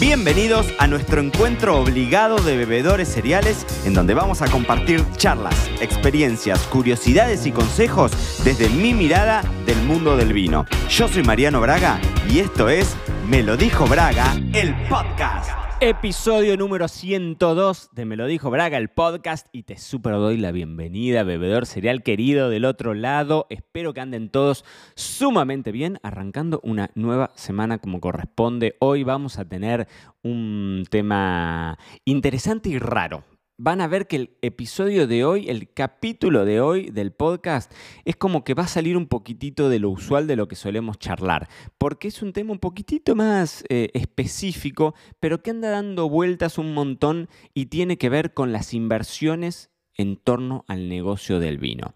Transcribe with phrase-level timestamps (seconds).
[0.00, 6.60] Bienvenidos a nuestro encuentro obligado de bebedores cereales en donde vamos a compartir charlas, experiencias,
[6.68, 8.10] curiosidades y consejos
[8.42, 10.64] desde mi mirada del mundo del vino.
[10.88, 12.00] Yo soy Mariano Braga
[12.30, 12.96] y esto es
[13.28, 15.59] Me lo dijo Braga, el podcast.
[15.82, 20.52] Episodio número 102 de Me lo dijo Braga, el podcast, y te super doy la
[20.52, 23.46] bienvenida, bebedor cereal querido del otro lado.
[23.48, 28.76] Espero que anden todos sumamente bien, arrancando una nueva semana como corresponde.
[28.78, 29.88] Hoy vamos a tener
[30.22, 33.24] un tema interesante y raro
[33.62, 37.70] van a ver que el episodio de hoy, el capítulo de hoy del podcast,
[38.06, 40.98] es como que va a salir un poquitito de lo usual de lo que solemos
[40.98, 41.46] charlar,
[41.76, 46.72] porque es un tema un poquitito más eh, específico, pero que anda dando vueltas un
[46.72, 51.92] montón y tiene que ver con las inversiones en torno al negocio del vino.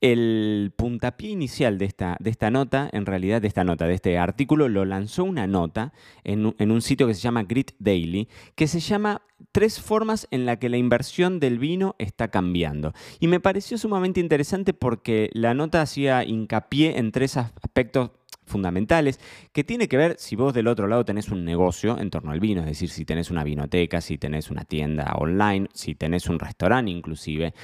[0.00, 4.18] El puntapié inicial de esta, de esta nota, en realidad de esta nota, de este
[4.18, 5.92] artículo, lo lanzó una nota
[6.24, 10.46] en, en un sitio que se llama Grit Daily, que se llama Tres formas en
[10.46, 12.92] las que la inversión del vino está cambiando.
[13.20, 18.10] Y me pareció sumamente interesante porque la nota hacía hincapié en tres aspectos
[18.44, 19.20] fundamentales,
[19.52, 22.40] que tiene que ver si vos del otro lado tenés un negocio en torno al
[22.40, 26.38] vino, es decir, si tenés una vinoteca, si tenés una tienda online, si tenés un
[26.38, 27.54] restaurante inclusive,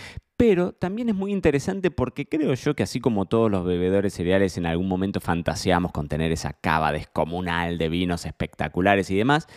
[0.41, 4.57] pero también es muy interesante porque creo yo que así como todos los bebedores cereales
[4.57, 9.49] en algún momento fantaseamos con tener esa cava descomunal de vinos espectaculares y demás,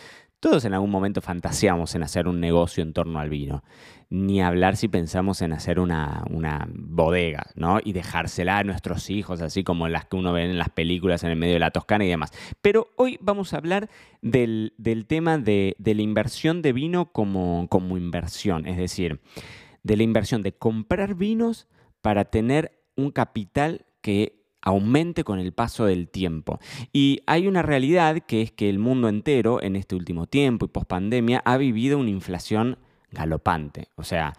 [0.44, 3.64] todos en algún momento fantaseamos en hacer un negocio en torno al vino.
[4.10, 6.22] Ni hablar si pensamos en hacer una,
[6.68, 7.80] bodega, ¿no?
[7.82, 11.30] Y dejársela a nuestros hijos, así como las que uno ve en las películas en
[11.30, 12.30] el medio de la Toscana y demás.
[12.60, 13.88] Pero hoy vamos a hablar
[14.20, 14.74] del,
[15.08, 18.66] tema de, la inversión de vino como, como inversión.
[18.66, 19.22] Es decir,
[19.82, 21.68] de la inversión de comprar vinos
[22.02, 26.58] para tener un capital que aumente con el paso del tiempo.
[26.92, 30.68] Y hay una realidad que es que el mundo entero en este último tiempo y
[30.68, 32.78] post pandemia ha vivido una inflación
[33.12, 34.32] galopante, o sea,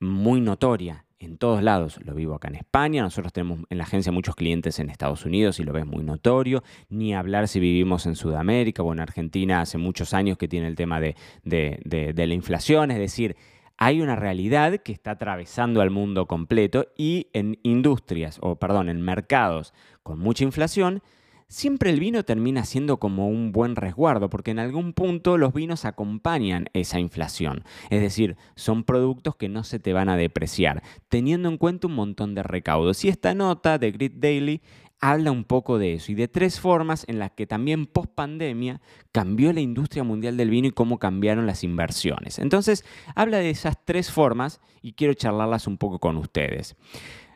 [0.00, 1.02] muy notoria.
[1.18, 4.78] En todos lados, lo vivo acá en España, nosotros tenemos en la agencia muchos clientes
[4.78, 8.92] en Estados Unidos y lo ves muy notorio, ni hablar si vivimos en Sudamérica o
[8.92, 13.34] en Argentina hace muchos años que tiene el tema de, de la inflación, es decir,
[13.78, 19.02] hay una realidad que está atravesando al mundo completo y en industrias, o perdón, en
[19.02, 21.02] mercados con mucha inflación,
[21.48, 25.84] siempre el vino termina siendo como un buen resguardo, porque en algún punto los vinos
[25.84, 27.64] acompañan esa inflación.
[27.90, 31.94] Es decir, son productos que no se te van a depreciar, teniendo en cuenta un
[31.94, 33.04] montón de recaudos.
[33.04, 34.62] Y esta nota de Grid Daily
[35.10, 38.80] habla un poco de eso y de tres formas en las que también post pandemia
[39.12, 42.40] cambió la industria mundial del vino y cómo cambiaron las inversiones.
[42.40, 42.84] Entonces,
[43.14, 46.74] habla de esas tres formas y quiero charlarlas un poco con ustedes.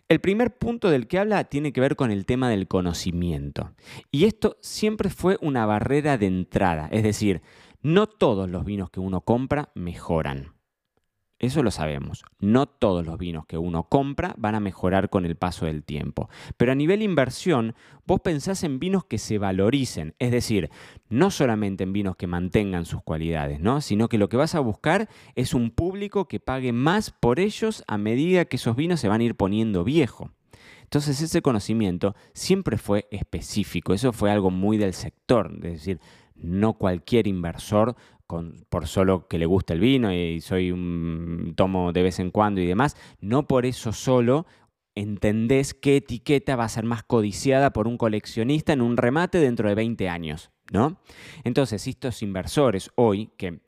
[0.09, 3.71] El primer punto del que habla tiene que ver con el tema del conocimiento.
[4.11, 7.41] Y esto siempre fue una barrera de entrada, es decir,
[7.83, 10.60] no todos los vinos que uno compra mejoran.
[11.41, 12.23] Eso lo sabemos.
[12.39, 16.29] No todos los vinos que uno compra van a mejorar con el paso del tiempo.
[16.59, 17.75] Pero a nivel inversión,
[18.07, 20.69] vos pensás en vinos que se valoricen, es decir,
[21.09, 23.81] no solamente en vinos que mantengan sus cualidades, ¿no?
[23.81, 27.85] sino que lo que vas a buscar es un público que pague más por ellos
[27.89, 30.31] a medida que esos vinos se van a ir poniendo viejo.
[30.83, 36.01] Entonces ese conocimiento siempre fue específico, eso fue algo muy del sector, es decir,
[36.35, 37.97] no cualquier inversor
[38.69, 42.61] por solo que le gusta el vino y soy un tomo de vez en cuando
[42.61, 44.47] y demás, no por eso solo
[44.95, 49.69] entendés qué etiqueta va a ser más codiciada por un coleccionista en un remate dentro
[49.69, 51.01] de 20 años, ¿no?
[51.45, 53.61] Entonces, estos inversores hoy, que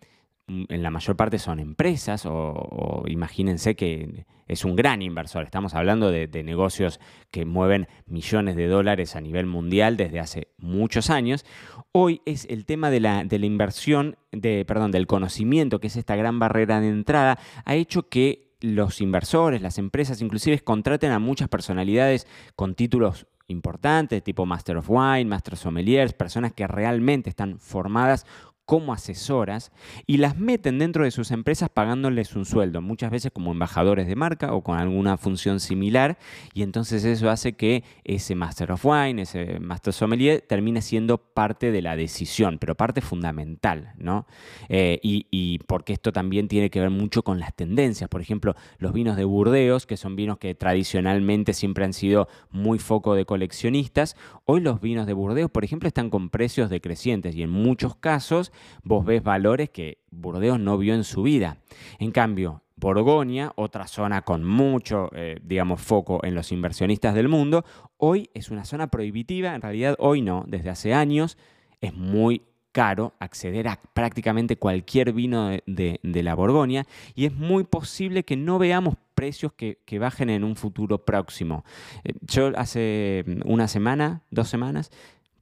[0.49, 5.45] en la mayor parte son empresas o, imagínense que es un gran inversor.
[5.45, 11.11] Estamos hablando de, negocios que mueven millones de dólares a nivel mundial desde hace muchos
[11.11, 11.45] años.
[11.93, 15.97] Hoy es el tema de la, de la inversión, de, perdón, del conocimiento, que es
[15.97, 21.19] esta gran barrera de entrada, ha hecho que los inversores, las empresas, inclusive contraten a
[21.19, 27.59] muchas personalidades con títulos importantes, tipo Master of Wine, Master Sommeliers, personas que realmente están
[27.59, 28.27] formadas
[28.65, 29.73] como asesoras
[30.07, 34.17] y las meten dentro de sus empresas pagándoles un sueldo, muchas veces como embajadores de
[34.17, 36.19] marca o con alguna función similar,
[36.55, 41.73] y entonces eso hace que ese Master of Wine, ese Master Sommelier, termine siendo parte
[41.73, 44.27] de la decisión, pero parte fundamental, ¿no?
[44.69, 48.55] Eh, y, y, porque esto también tiene que ver mucho con las tendencias, por ejemplo,
[48.79, 53.25] los vinos de Burdeos, que son vinos que tradicionalmente siempre han sido muy foco de
[53.25, 57.97] coleccionistas, hoy los vinos de Burdeos, por ejemplo, están con precios decrecientes y en muchos
[57.97, 58.52] casos
[58.83, 61.59] vos ves valores que Burdeos no vio en su vida.
[61.99, 67.65] En cambio, Borgoña, otra zona con mucho, eh, digamos, foco en los inversionistas del mundo,
[67.97, 71.39] hoy es una zona prohibitiva, en realidad hoy no, desde hace años
[71.81, 76.85] es muy caro acceder a prácticamente cualquier vino de, la Borgoña
[77.15, 81.65] y es muy posible que no veamos precios que, bajen en un futuro próximo.
[82.03, 84.91] Eh, yo hace una semana, dos semanas,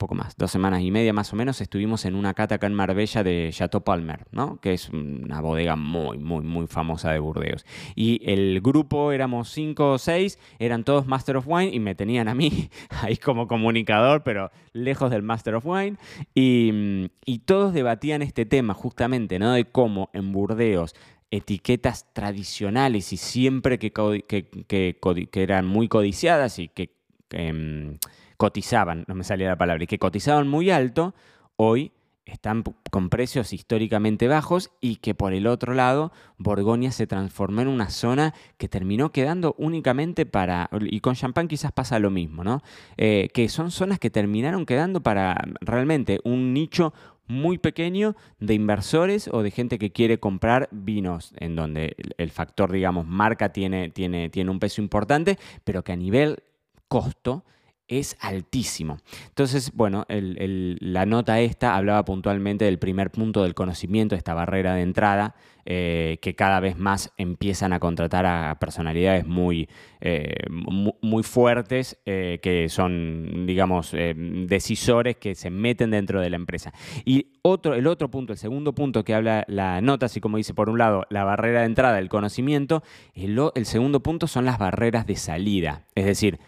[0.01, 2.75] poco más, dos semanas y media más o menos, estuvimos en una cata acá en
[2.75, 4.59] Marbella de Chateau Palmer, ¿no?
[4.61, 7.67] que es una bodega muy, muy, muy famosa de Burdeos.
[7.95, 12.29] Y el grupo éramos cinco o seis, eran todos Master of Wine y me tenían
[12.29, 12.71] a mí
[13.03, 15.99] ahí como comunicador, pero lejos del Master of Wine.
[16.35, 17.11] Y,
[17.45, 19.53] todos debatían este tema justamente, ¿no?
[19.53, 20.95] de cómo en Burdeos
[21.31, 26.95] etiquetas tradicionales y siempre que, que, eran muy codiciadas y que...
[27.33, 27.99] Em,
[28.41, 31.15] cotizaban, no me salía la palabra, y que cotizaban muy alto,
[31.57, 31.93] hoy
[32.25, 37.69] están con precios históricamente bajos y que por el otro lado Borgoña se transformó en
[37.69, 42.63] una zona que terminó quedando únicamente para, y con champán quizás pasa lo mismo, ¿no?
[42.97, 46.95] Eh, que son zonas que terminaron quedando para realmente un nicho
[47.27, 52.73] muy pequeño de inversores o de gente que quiere comprar vinos, en donde el factor,
[52.73, 56.43] digamos, marca tiene, tiene, tiene un peso importante, pero que a nivel
[56.89, 57.45] costo
[57.91, 58.99] es altísimo.
[59.29, 64.83] Entonces, bueno, la nota esta hablaba puntualmente del primer punto del conocimiento, esta barrera de
[64.83, 65.35] entrada,
[65.67, 69.69] eh, que cada vez más empiezan a contratar a personalidades muy,
[70.01, 76.73] eh, muy, fuertes, eh, que son, digamos, decisores que se meten dentro de la empresa.
[77.05, 80.55] Y otro, el otro punto, el segundo punto que habla la nota, así como dice,
[80.55, 82.83] por un lado, la barrera de entrada, el conocimiento,
[83.15, 85.85] el segundo punto son las barreras de salida.
[85.95, 86.39] Es decir,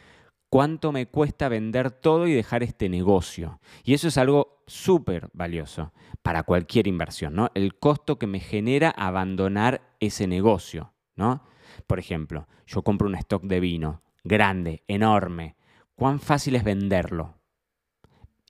[0.52, 3.58] cuánto me cuesta vender todo y dejar este negocio.
[3.84, 7.50] Y eso es algo súper valioso para cualquier inversión, ¿no?
[7.54, 11.43] El costo que me genera abandonar ese negocio, ¿no?
[11.87, 15.56] Por ejemplo, yo compro un stock de vino grande, enorme.
[15.94, 17.38] ¿Cuán fácil es venderlo?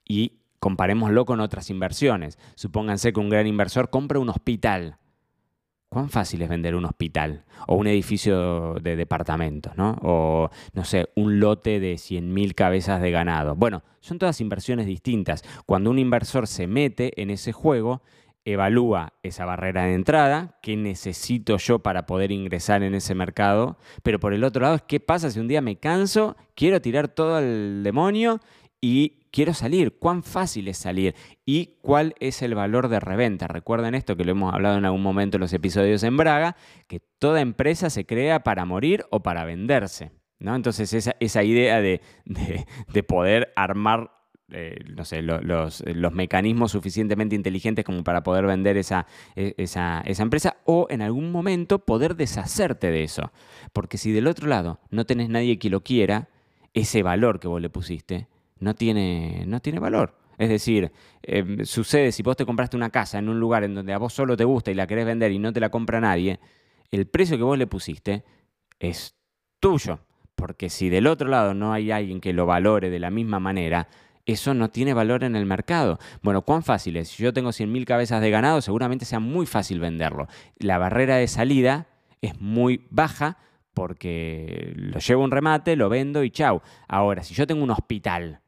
[0.03, 2.37] Y comparémoslo con otras inversiones.
[2.55, 4.97] Supónganse que un gran inversor compra un hospital
[5.93, 9.95] ¿Cuán fácil es vender un hospital o un edificio de departamentos, ¿no?
[10.01, 13.55] O, no sé, un lote de 100.000 cabezas de ganado.
[13.55, 15.43] Bueno, son todas inversiones distintas.
[15.67, 18.01] Cuando un inversor se mete en ese juego,
[18.43, 24.19] evalúa esa barrera de entrada, qué necesito yo para poder ingresar en ese mercado, pero
[24.19, 27.83] por el otro lado qué pasa si un día me canso, quiero tirar todo al
[27.83, 28.39] demonio
[28.85, 31.15] y quiero salir, cuán fácil es salir
[31.45, 33.47] y cuál es el valor de reventa.
[33.47, 36.57] Recuerden esto que lo hemos hablado en algún momento en los episodios en Braga,
[36.89, 40.11] que toda empresa se crea para morir o para venderse.
[40.37, 40.53] ¿no?
[40.53, 42.01] Entonces esa, idea de,
[43.07, 44.11] poder armar
[44.51, 45.81] eh, no sé, los,
[46.11, 49.07] mecanismos suficientemente inteligentes como para poder vender e, esa,
[49.37, 53.31] esa, empresa o en algún momento poder deshacerte de eso.
[53.71, 56.27] Porque si del otro lado no tenés nadie que lo quiera,
[56.73, 58.27] ese valor que vos le pusiste
[58.63, 60.17] no tiene, no tiene valor.
[60.37, 63.93] Es decir, em, sucede si vos te compraste una casa en un lugar en donde
[63.93, 66.39] a vos solo te gusta y la querés vender y no te la compra nadie,
[66.91, 68.23] el precio que vos le pusiste
[68.79, 69.15] es
[69.59, 69.99] tuyo.
[70.35, 73.87] Porque si del otro lado no hay alguien que lo valore de la misma manera,
[74.25, 75.99] eso no tiene valor en el mercado.
[76.21, 77.09] Bueno, ¿cuán fácil es?
[77.09, 80.27] Si yo tengo 100.000 cabezas de ganado, seguramente sea muy fácil venderlo.
[80.57, 81.87] La barrera de salida
[82.21, 83.37] es muy baja
[83.73, 86.61] porque lo llevo un remate, lo vendo y chau.
[86.87, 88.42] Ahora, si yo tengo un hospital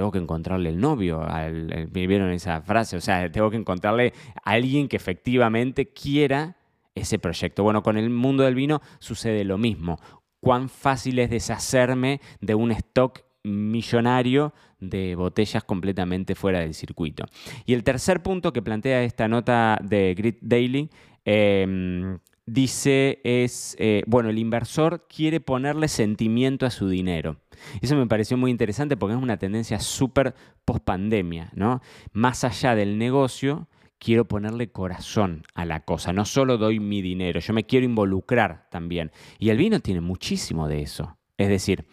[0.00, 1.22] tengo que encontrarle el novio.
[1.22, 2.96] Al, ¿Vieron esa frase?
[2.96, 6.56] O sea, tengo que encontrarle a alguien que efectivamente quiera
[6.94, 7.64] ese proyecto.
[7.64, 9.98] Bueno, con el mundo del vino sucede lo mismo.
[10.40, 17.26] Cuán fácil es deshacerme de un stock millonario de botellas completamente fuera del circuito.
[17.66, 20.88] Y el tercer punto que plantea esta nota de Grit Daily
[21.26, 22.18] em,
[22.52, 27.36] dice es, eh, bueno, el inversor quiere ponerle sentimiento a su dinero.
[27.80, 31.80] Eso me pareció muy interesante porque es una tendencia súper post pandemia, ¿no?
[32.12, 36.12] Más allá del negocio, quiero ponerle corazón a la cosa.
[36.12, 39.12] No solo doy mi dinero, yo me quiero involucrar también.
[39.38, 41.18] Y el vino tiene muchísimo de eso.
[41.36, 41.86] Es decir,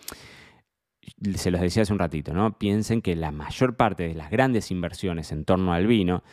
[1.36, 2.58] se los decía hace un ratito, ¿no?
[2.60, 6.24] Piensen que la mayor parte de las grandes inversiones en torno al vino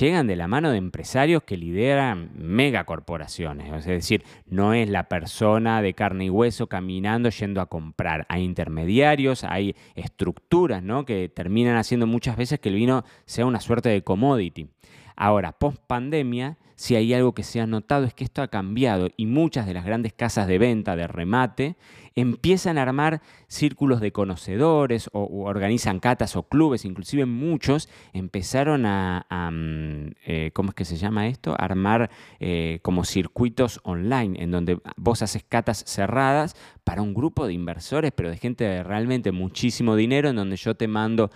[0.00, 3.72] llegan de la mano de empresarios que lideran megacorporaciones.
[3.72, 8.26] Es decir, no es la persona de carne y hueso caminando yendo a comprar.
[8.28, 11.04] Hay intermediarios, hay estructuras, ¿no?
[11.04, 14.68] Que terminan haciendo muchas veces que el vino sea una suerte de commodity.
[15.14, 19.08] Ahora, post pandemia, si hay algo que se ha notado es que esto ha cambiado
[19.16, 21.76] y muchas de las grandes casas de venta, de remate,
[22.14, 29.26] empiezan a armar círculos de conocedores o, organizan catas o clubes, inclusive muchos empezaron a,
[29.50, 31.54] mm, eh, ¿cómo es que se llama esto?
[31.58, 37.52] Armar eh, como circuitos online en donde vos haces catas cerradas para un grupo de
[37.52, 41.30] inversores, pero de gente de realmente muchísimo dinero, en donde yo te mando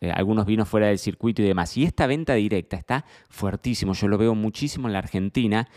[0.00, 1.76] eh, algunos vinos fuera del circuito y demás.
[1.76, 5.68] Y esta venta directa está fuertísimo, yo lo veo muchísimo en la Argentina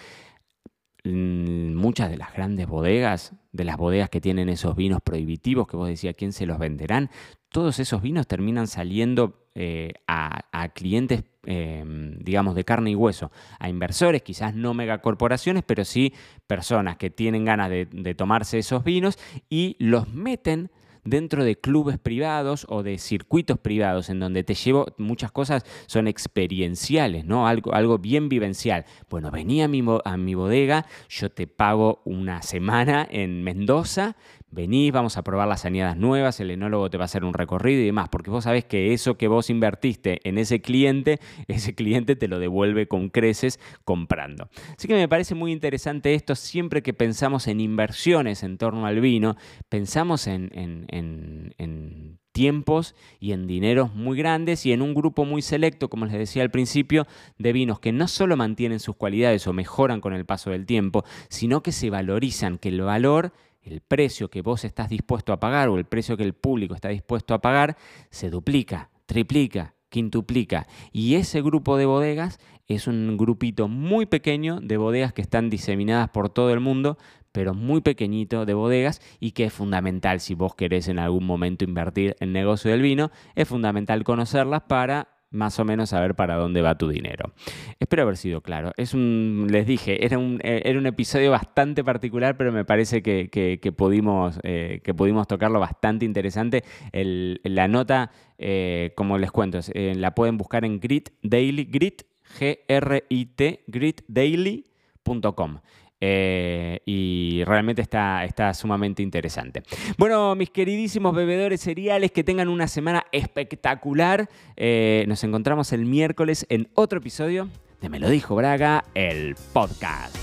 [1.14, 5.88] muchas de las grandes bodegas, de las bodegas que tienen esos vinos prohibitivos que vos
[5.88, 7.10] decías, ¿quién se los venderán?
[7.50, 13.70] Todos esos vinos terminan saliendo eh, a, clientes, em, digamos, de carne y hueso, a
[13.70, 16.14] inversores, quizás no megacorporaciones, pero sí
[16.46, 19.18] personas que tienen ganas de tomarse esos vinos
[19.50, 20.70] y los meten
[21.10, 26.08] dentro de clubes privados o de circuitos privados en donde te llevo, muchas cosas son
[26.08, 27.48] experienciales, ¿no?
[27.48, 28.86] Algo, algo bien vivencial.
[29.10, 34.16] Bueno, vení a mi, a mi bodega, yo te pago una semana en Mendoza,
[34.50, 37.82] venís, vamos a probar las añadas nuevas, el enólogo te va a hacer un recorrido
[37.82, 42.16] y demás, porque vos sabés que eso que vos invertiste en ese cliente, ese cliente
[42.16, 44.50] te lo devuelve con creces comprando.
[44.78, 49.02] Así que me parece muy interesante esto, siempre que pensamos en inversiones en torno al
[49.02, 49.36] vino,
[49.70, 55.90] pensamos en, en tiempos y en dineros muy grandes y en un grupo muy selecto,
[55.90, 57.08] como les decía al principio,
[57.40, 61.04] de vinos que no solo mantienen sus cualidades o mejoran con el paso del tiempo,
[61.30, 65.70] sino que se valorizan, que el valor el precio que vos estás dispuesto a pagar
[65.70, 67.78] o el precio que el público está dispuesto a pagar
[68.10, 70.68] se duplica, triplica, quintuplica.
[70.92, 76.10] Y ese grupo de bodegas es un grupito muy pequeño de bodegas que están diseminadas
[76.10, 76.98] por todo el mundo,
[77.32, 81.64] pero muy pequeñito de bodegas y que es fundamental si vos querés en algún momento
[81.64, 86.62] invertir en negocio del vino, es fundamental conocerlas para más o menos saber para dónde
[86.62, 87.34] va tu dinero.
[87.80, 88.72] Espero haber sido claro.
[88.78, 93.02] Es un, les dije, era un, eh, era un episodio bastante particular, pero me parece
[93.02, 96.64] que, que, pudimos, eh, que pudimos tocarlo bastante interesante.
[96.94, 102.04] la nota, eh, como les cuento, la pueden buscar en Grit Daily, Grit,
[102.40, 105.60] G-R-I-T, gritdaily.com.
[106.00, 109.64] Eh, y realmente está, está sumamente interesante.
[109.98, 114.30] Bueno, mis queridísimos bebedores cereales, que tengan una semana espectacular.
[114.56, 117.50] Eh, nos encontramos el miércoles en otro episodio
[117.82, 120.16] de Me lo dijo Braga, el podcast.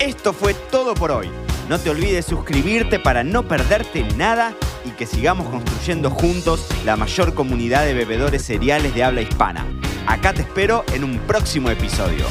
[0.00, 1.28] Esto fue todo por hoy.
[1.68, 7.34] No te olvides suscribirte para no perderte nada y que sigamos construyendo juntos la mayor
[7.34, 9.66] comunidad de bebedores cereales de habla hispana.
[10.06, 12.24] Acá te espero en un próximo episodio.